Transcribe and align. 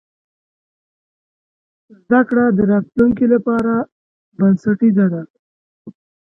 زده 2.03 2.21
کړه 2.29 2.45
د 2.57 2.59
راتلونکي 2.71 3.25
لپاره 3.33 3.73
بنسټیزه 4.37 5.05
ده. 5.13 5.21